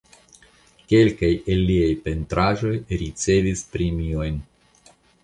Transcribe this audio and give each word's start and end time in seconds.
Kelkaj 0.93 1.29
el 1.55 1.61
liaj 1.71 1.91
pentraĵoj 2.07 2.71
ricevis 3.03 3.63
premiojn. 3.77 4.41